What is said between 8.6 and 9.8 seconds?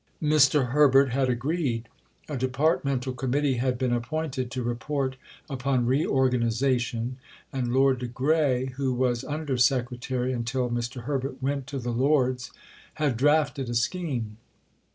(who was Under